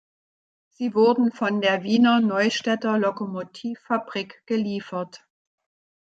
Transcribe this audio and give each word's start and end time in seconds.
Sie 0.71 0.95
wurden 0.95 1.31
von 1.31 1.61
der 1.61 1.83
Wiener 1.83 2.21
Neustädter 2.21 2.97
Lokomotivfabrik 2.97 4.41
geliefert. 4.47 5.21